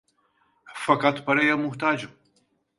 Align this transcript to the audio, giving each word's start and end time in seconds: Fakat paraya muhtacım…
Fakat 0.73 1.25
paraya 1.25 1.57
muhtacım… 1.57 2.11